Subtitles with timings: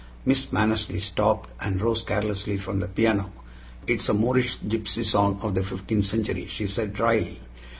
[0.25, 3.31] Miss Mannersley stopped, and rose carelessly from the piano.
[3.85, 7.39] "It is a Moorish gypsy song of the fifteenth century," she said dryly.